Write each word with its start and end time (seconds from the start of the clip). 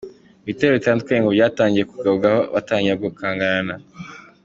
Ibitero 0.43 0.71
bitandukanye 0.77 1.19
ngo 1.21 1.29
byatangiye 1.37 1.85
kubagabwaho 1.89 2.39
batangira 2.55 3.01
gukangarana. 3.05 3.73